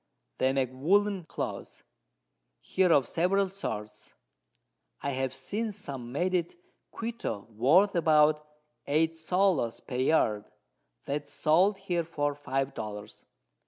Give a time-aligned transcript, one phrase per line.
[0.39, 1.83] They make Woollen Cloth
[2.59, 4.15] here of several sorts;
[4.99, 6.55] I have seen some made at
[6.91, 8.43] Quito worth about
[8.87, 10.45] 8_s._ per Yard,
[11.05, 13.23] that is sold here for 5 Dollars.